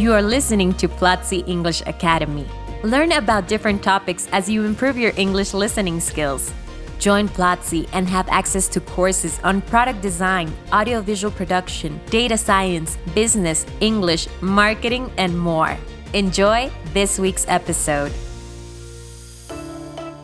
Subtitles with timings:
[0.00, 2.46] You are listening to Platzi English Academy.
[2.82, 6.54] Learn about different topics as you improve your English listening skills.
[6.98, 13.66] Join Platzi and have access to courses on product design, audiovisual production, data science, business,
[13.80, 15.76] English, marketing, and more.
[16.14, 18.10] Enjoy this week's episode.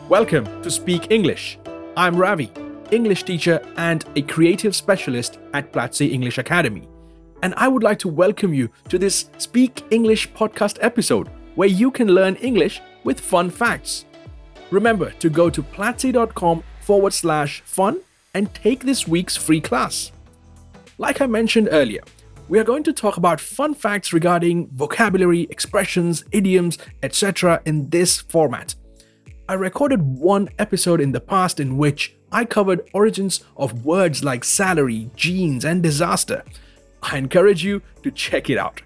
[0.09, 1.59] Welcome to Speak English.
[1.99, 2.51] I'm Ravi,
[2.91, 6.89] English teacher and a creative specialist at Platzi English Academy.
[7.43, 11.91] And I would like to welcome you to this Speak English podcast episode where you
[11.91, 14.05] can learn English with fun facts.
[14.71, 18.01] Remember to go to platzi.com forward slash fun
[18.35, 20.13] and take this week's free class.
[20.99, 22.03] Like I mentioned earlier,
[22.49, 27.61] we are going to talk about fun facts regarding vocabulary, expressions, idioms, etc.
[27.67, 28.75] in this format.
[29.49, 34.43] I recorded one episode in the past in which I covered origins of words like
[34.45, 36.43] salary, jeans, and disaster.
[37.07, 38.83] I encourage you to check it out.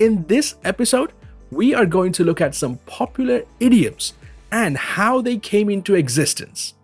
[0.00, 1.12] In this episode,
[1.52, 4.14] we are going to look at some popular idioms
[4.50, 6.74] and how they came into existence.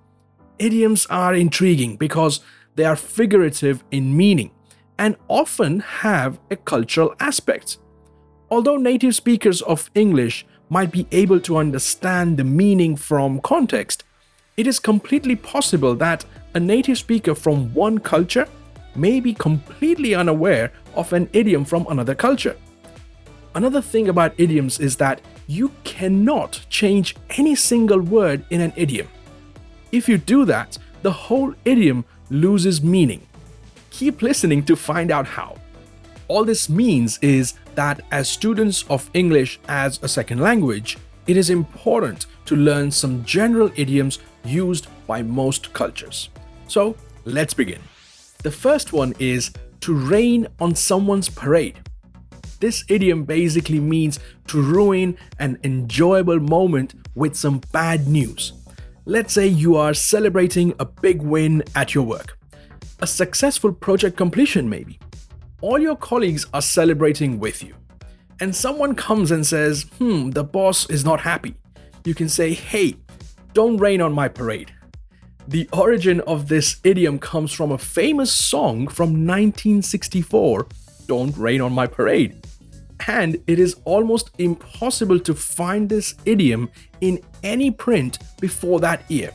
[0.59, 2.41] Idioms are intriguing because
[2.77, 4.53] they are figurative in meaning
[4.99, 7.79] and often have a cultural aspect.
[8.49, 14.05] Although native speakers of English might be able to understand the meaning from context,
[14.57, 18.47] it is completely possible that a native speaker from one culture
[18.99, 22.57] may be completely unaware of an idiom from another culture.
[23.55, 29.09] Another thing about idioms is that you cannot change any single word in an idiom.
[29.91, 33.27] If you do that, the whole idiom loses meaning.
[33.91, 35.57] Keep listening to find out how.
[36.29, 41.49] All this means is that as students of English as a second language, it is
[41.49, 46.29] important to learn some general idioms used by most cultures.
[46.67, 47.81] So, let's begin.
[48.45, 49.51] The first one is
[49.81, 51.81] to rain on someone's parade.
[52.61, 58.53] This idiom basically means to ruin an enjoyable moment with some bad news.
[59.07, 62.39] Let's say you are celebrating a big win at your work,
[63.01, 65.01] a successful project completion, maybe.
[65.61, 67.75] All your colleagues are celebrating with you.
[68.41, 71.57] And someone comes and says, hmm, the boss is not happy.
[72.05, 72.95] You can say, hey,
[73.53, 74.73] don't rain on my parade.
[75.49, 80.67] The origin of this idiom comes from a famous song from 1964,
[81.07, 82.47] Don't Rain on My Parade
[83.09, 86.71] and it is almost impossible to find this idiom
[87.01, 89.33] in any print before that year.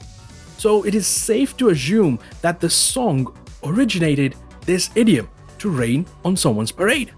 [0.58, 4.36] So it is safe to assume that the song originated
[4.66, 7.12] this idiom to rain on someone's parade.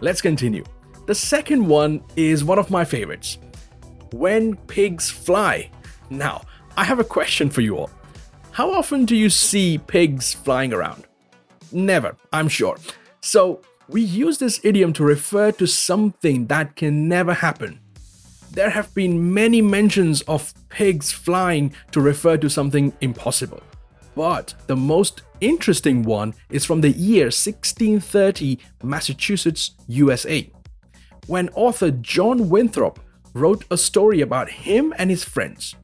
[0.00, 0.64] Let's continue.
[1.06, 3.38] The second one is one of my favorites.
[4.12, 5.70] When pigs fly.
[6.10, 6.42] Now,
[6.76, 7.90] I have a question for you all.
[8.52, 11.04] How often do you see pigs flying around?
[11.72, 12.76] Never, I'm sure.
[13.22, 17.80] So, we use this idiom to refer to something that can never happen.
[18.50, 23.62] There have been many mentions of pigs flying to refer to something impossible.
[24.14, 30.50] But the most interesting one is from the year 1630, Massachusetts, USA,
[31.26, 33.00] when author John Winthrop
[33.32, 35.74] wrote a story about him and his friends.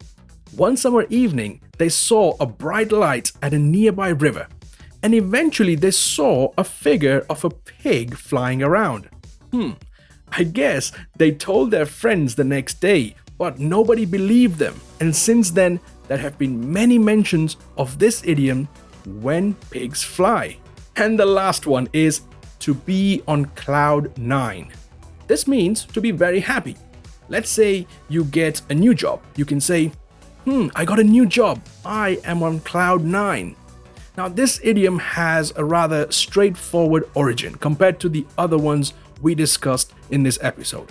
[0.56, 4.48] One summer evening, they saw a bright light at a nearby river
[5.02, 9.08] and eventually they saw a figure of a pig flying around.
[9.52, 9.72] Hmm,
[10.32, 15.50] I guess they told their friends the next day, but nobody believed them, and since
[15.50, 18.68] then, there have been many mentions of this idiom
[19.06, 20.56] when pigs fly.
[20.96, 22.22] And the last one is
[22.60, 24.72] to be on cloud nine.
[25.28, 26.76] This means to be very happy.
[27.28, 29.22] Let's say you get a new job.
[29.36, 29.92] You can say,
[30.48, 31.60] Hmm, I got a new job.
[31.84, 33.54] I am on cloud nine.
[34.16, 39.92] Now, this idiom has a rather straightforward origin compared to the other ones we discussed
[40.10, 40.88] in this episode.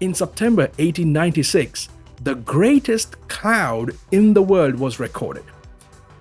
[0.00, 1.90] In September 1896,
[2.22, 5.44] the greatest cloud in the world was recorded.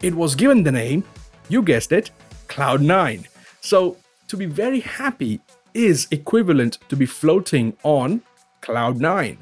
[0.01, 1.06] It was given the name,
[1.47, 2.11] you guessed it,
[2.50, 3.25] Cloud 9.
[3.61, 3.95] So,
[4.27, 5.39] to be very happy
[5.73, 8.24] is equivalent to be floating on
[8.59, 9.38] Cloud 9.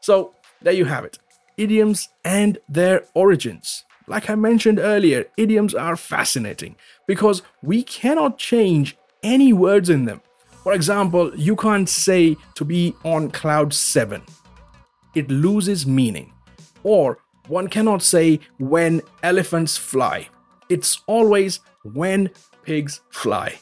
[0.00, 1.18] So, there you have it
[1.62, 3.84] idioms and their origins.
[4.06, 6.76] Like I mentioned earlier, idioms are fascinating
[7.06, 10.20] because we cannot change any words in them.
[10.62, 14.22] For example, you can't say to be on cloud 7.
[15.14, 16.32] It loses meaning.
[16.82, 17.18] Or
[17.48, 20.28] one cannot say when elephants fly.
[20.68, 22.30] It's always when
[22.64, 23.58] pigs fly.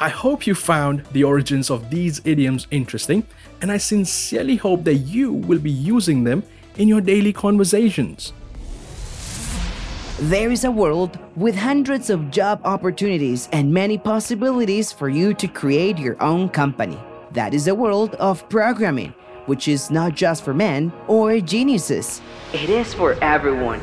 [0.00, 3.26] I hope you found the origins of these idioms interesting,
[3.62, 6.42] and I sincerely hope that you will be using them
[6.76, 8.32] in your daily conversations.
[10.20, 15.48] There is a world with hundreds of job opportunities and many possibilities for you to
[15.48, 16.98] create your own company.
[17.32, 19.12] That is a world of programming,
[19.46, 22.22] which is not just for men or geniuses.
[22.52, 23.80] It is for everyone.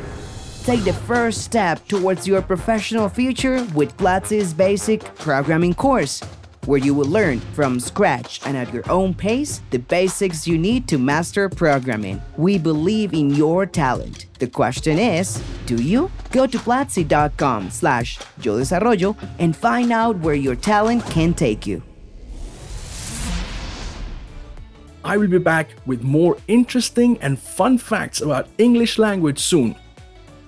[0.64, 6.22] Take the first step towards your professional future with Platzi's basic programming course,
[6.66, 10.86] where you will learn from scratch and at your own pace the basics you need
[10.88, 12.20] to master programming.
[12.36, 14.26] We believe in your talent.
[14.38, 16.10] The question is, do you?
[16.30, 21.82] Go to platzi.com slash yo desarrollo and find out where your talent can take you.
[25.04, 29.74] I will be back with more interesting and fun facts about English language soon.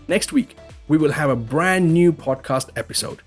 [0.06, 0.56] Next week,
[0.86, 3.20] we will have a brand new podcast episode.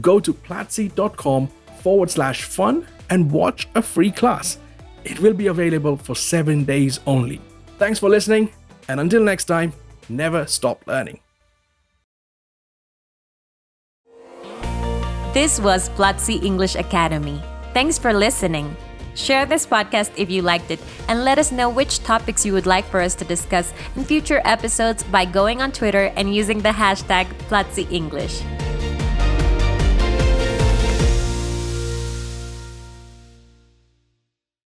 [0.00, 1.48] Go to platzi.com
[1.84, 4.58] forward slash fun and watch a free class.
[5.04, 7.40] It will be available for seven days only.
[7.78, 8.48] Thanks for listening,
[8.88, 9.74] and until next time,
[10.08, 11.20] never stop learning.
[15.34, 17.42] This was Platzi English Academy.
[17.74, 18.76] Thanks for listening.
[19.14, 22.66] Share this podcast if you liked it and let us know which topics you would
[22.66, 26.70] like for us to discuss in future episodes by going on Twitter and using the
[26.70, 28.42] hashtag Platzi English.